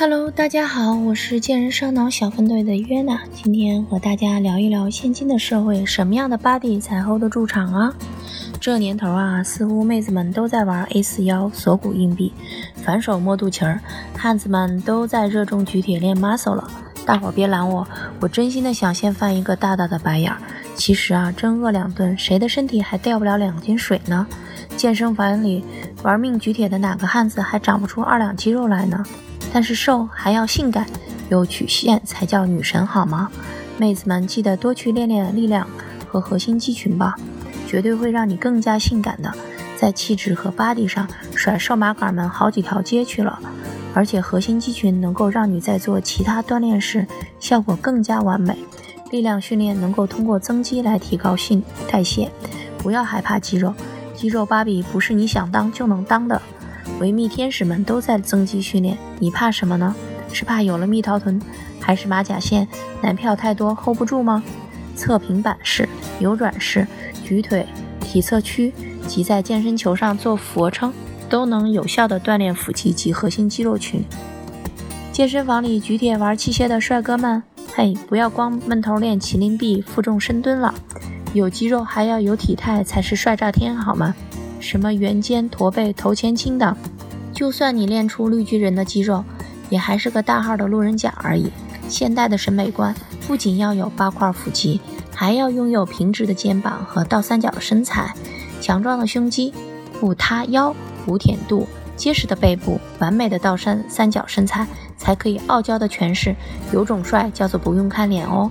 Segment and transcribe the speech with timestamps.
[0.00, 7.92] Hello，大家好，我是健人烧脑小分队的约娜，今天和大家聊一聊现今的社会，什么样的 body 才 hold 得住场啊？
[8.60, 12.32] 这年头啊，似乎妹子们都在玩 A 四腰锁骨硬币，
[12.76, 13.80] 反手摸肚脐儿，
[14.16, 16.70] 汉子们都在热衷举铁练 muscle 了。
[17.04, 17.84] 大伙别拦我，
[18.20, 20.38] 我真心的想先翻一个大大的白眼儿。
[20.76, 24.28] 其实啊，真饿两顿，谁的身体还掉不了两斤水呢？
[24.76, 25.64] 健身房里
[26.04, 29.04] 玩命举铁的哪个汉子还长不出二两肌肉来呢？
[29.58, 30.86] 但是瘦还要性感，
[31.30, 33.28] 有曲线才叫女神好吗？
[33.76, 35.66] 妹子们记得多去练练力量
[36.06, 37.16] 和核心肌群吧，
[37.66, 39.34] 绝对会让你更加性感的，
[39.76, 43.36] 在气质和 body 上甩瘦马杆们好几条街去了。
[43.94, 47.04] 而且核心肌群能够让你在做其他锻炼时
[47.40, 48.56] 效果更加完美。
[49.10, 52.30] 力量训练能够通过增肌来提高性代谢，
[52.78, 53.74] 不要害怕肌肉，
[54.14, 56.40] 肌肉芭比不是你想当就能当的。
[57.00, 59.94] 维密天使们都在增肌训练，你怕什么呢？
[60.32, 61.40] 是怕有了蜜桃臀，
[61.80, 62.68] 还是马甲线
[63.00, 64.42] 男票太多 hold 不住吗？
[64.94, 66.86] 侧平板式、扭转式、
[67.24, 67.64] 举腿、
[68.00, 68.72] 体侧屈
[69.06, 70.92] 及在健身球上做俯卧撑，
[71.28, 74.04] 都能有效的锻炼腹肌及核心肌肉群。
[75.12, 77.42] 健身房里举铁玩器械的帅哥们，
[77.74, 80.74] 嘿，不要光闷头练麒麟臂、负重深蹲了，
[81.32, 84.14] 有肌肉还要有体态才是帅炸天，好吗？
[84.60, 86.76] 什么圆肩、驼背、头前倾的，
[87.32, 89.24] 就算你练出绿巨人的肌肉，
[89.70, 91.50] 也还是个大号的路人甲而已。
[91.88, 92.94] 现代的审美观
[93.26, 94.80] 不仅要有八块腹肌，
[95.14, 98.12] 还要拥有平直的肩膀和倒三角的身材，
[98.60, 99.54] 强壮的胸肌，
[99.98, 100.74] 不塌腰，
[101.06, 104.66] 无舔肚，结实的背部，完美的倒三三角身材，
[104.98, 106.36] 才可以傲娇的诠释
[106.72, 108.50] 有种帅叫做不用看脸哦。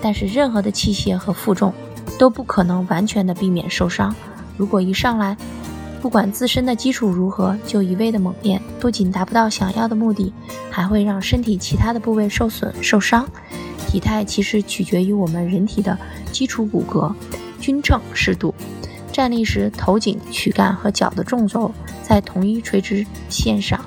[0.00, 1.72] 但是任何的器械和负重
[2.18, 4.14] 都不可能完全的避免受伤。
[4.56, 5.36] 如果一上来，
[6.00, 10.32] 不管自身的基础如何，就一味的猛练，不仅达不到想要的目的，
[10.70, 13.28] 还会让身体其他的部位受损受伤。
[13.86, 15.98] 体态其实取决于我们人体的
[16.32, 17.14] 基础骨骼
[17.60, 18.54] 均称适度。
[19.12, 21.70] 站立时，头颈、躯干和脚的纵轴
[22.02, 23.78] 在同一垂直线上，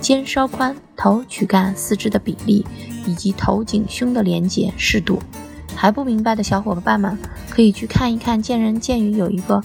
[0.00, 2.64] 肩稍宽，头、躯干、四肢的比例
[3.04, 5.20] 以及头颈胸的连接适度。
[5.74, 7.18] 还不明白的小伙伴们，
[7.50, 9.60] 可以去看一看见人见语有一个。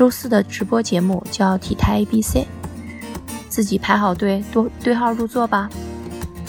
[0.00, 2.46] 周四的直播节目叫体态 A B C，
[3.50, 5.68] 自己排好队，多对号入座吧。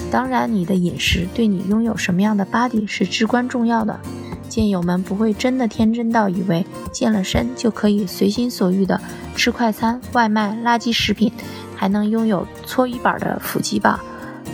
[0.10, 4.00] 当然，你的饮食对你拥有什么样的 body 是至关重要的。
[4.48, 9.02] 健友们不会真的天真到以为健了身就可以随心所欲的
[9.36, 11.30] 吃快餐、外卖、垃圾食品，
[11.76, 14.02] 还能拥有搓衣板的腹肌吧？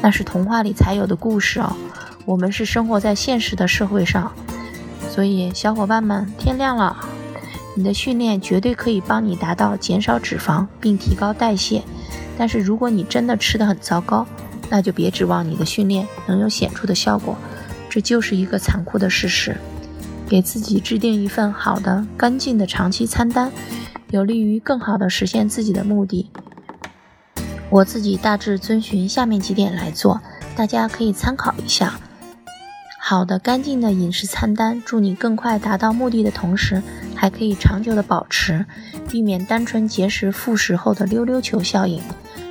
[0.02, 1.72] 那是童话里才有的故事哦。
[2.25, 4.31] 我们是生活在现实的社会上，
[5.08, 6.97] 所以小伙伴们，天亮了。
[7.78, 11.84] 你的训练绝对可以帮你达到减少脂肪并提高代谢，
[12.36, 14.26] 但是如果你真的吃得很糟糕，
[14.68, 17.38] 那就别指望你的训练能有显著的效果，
[17.88, 19.56] 这就是一个残酷的事实。
[20.28, 23.52] 给自己制定一份好的、干净的长期餐单，
[24.09, 26.32] 有利于更好的实现自己的目的。
[27.70, 30.20] 我自己大致遵循下面几点来做，
[30.56, 32.00] 大家可以参考一下。
[33.00, 36.82] 好的、干净的饮食餐单，助你更快达到目的的同时，
[37.17, 38.66] 还可以长久的保持，
[39.09, 42.01] 避免单纯节食复食后的溜溜球效应。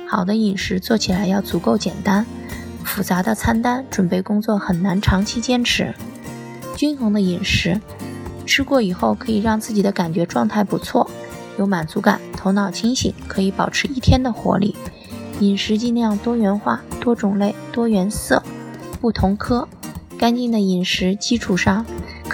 [0.07, 2.25] 好的饮食做起来要足够简单，
[2.83, 5.95] 复杂的餐单准备工作很难长期坚持。
[6.75, 7.81] 均衡的饮食，
[8.45, 11.09] 吃过以后可以让自己的感觉状态不错，
[11.57, 14.75] 有满足感，头脑清醒，可以保持一天的活力。
[15.39, 18.43] 饮食尽量多元化、多种类、多元色、
[18.99, 19.67] 不同科。
[20.17, 21.85] 干净的饮食基础上，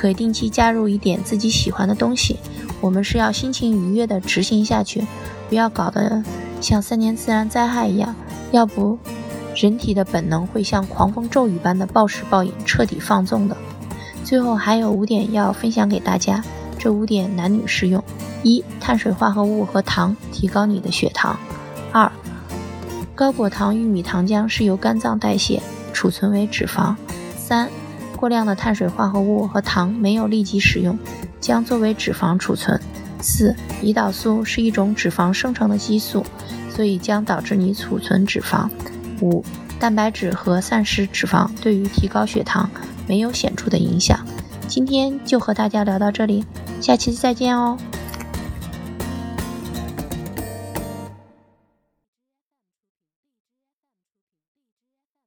[0.03, 2.36] 可以定期加入一点自己喜欢的东西。
[2.81, 5.08] 我们是要心情愉悦的执行下去，
[5.47, 6.22] 不要搞得
[6.59, 8.13] 像三年自然灾害一样，
[8.52, 9.00] 要不
[9.56, 13.56] 人体的本能会像狂风骤雨般的暴食暴饮，彻底放纵的。
[14.25, 16.44] 最后还有五点要分享给大家，
[16.78, 18.03] 这五点男女适用：
[18.44, 21.38] 一、碳水化合物和糖提高你的血糖；
[21.94, 22.12] 二、
[23.16, 25.63] 高果糖玉米糖浆是由肝脏代谢
[25.94, 26.94] 储存为脂肪。
[27.38, 27.69] 三、
[28.24, 30.98] 过量的碳水化合物和糖没有立即使用，
[31.42, 32.80] 将作为脂肪储存。
[33.20, 33.54] 四、
[33.84, 36.25] 胰岛素是一种脂肪生成的激素，
[36.70, 38.70] 所以将导致你储存脂肪。
[39.22, 39.44] 五、
[39.78, 42.70] 蛋白质和膳食脂肪对于提高血糖
[43.10, 44.18] 没有显著的影响。
[44.70, 46.46] 今天就和大家聊到这里，
[46.80, 47.78] 下期再见哦。